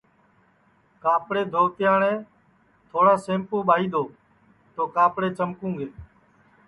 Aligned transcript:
کاپڑے 1.03 1.41
دھووَتے 1.53 1.83
ئاٹؔیں 1.89 2.17
تھوڑا 2.89 3.15
سیمپُو 3.25 3.57
ٻائی 3.67 3.87
دؔو 3.93 4.05
تو 4.75 4.83
کاپڑے 4.95 5.29
چمکُوں 5.37 5.73
گے 5.79 5.87